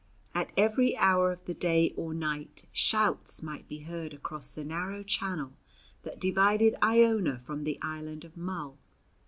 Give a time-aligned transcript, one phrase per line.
[0.33, 5.03] At every hour of the day or night shouts might be heard across the narrow
[5.03, 5.53] channel
[6.01, 8.79] that divided Iona from the island of Mull.